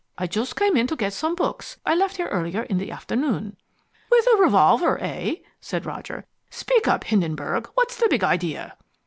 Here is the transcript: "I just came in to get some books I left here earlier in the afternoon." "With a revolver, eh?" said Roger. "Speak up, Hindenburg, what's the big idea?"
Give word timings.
"I 0.17 0.25
just 0.25 0.55
came 0.55 0.75
in 0.77 0.87
to 0.87 0.95
get 0.95 1.13
some 1.13 1.35
books 1.35 1.77
I 1.85 1.93
left 1.93 2.17
here 2.17 2.25
earlier 2.29 2.63
in 2.63 2.79
the 2.79 2.89
afternoon." 2.89 3.55
"With 4.09 4.25
a 4.33 4.37
revolver, 4.37 4.97
eh?" 4.99 5.35
said 5.59 5.85
Roger. 5.85 6.25
"Speak 6.49 6.87
up, 6.87 7.03
Hindenburg, 7.03 7.69
what's 7.75 7.97
the 7.97 8.07
big 8.09 8.23
idea?" 8.23 8.77